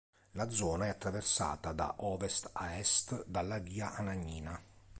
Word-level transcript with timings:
La 0.31 0.49
zona 0.49 0.85
è 0.85 0.89
attraversata 0.89 1.73
da 1.73 1.93
ovest 1.99 2.49
a 2.53 2.75
est 2.79 3.23
dalla 3.27 3.59
via 3.59 3.93
Anagnina. 3.93 4.59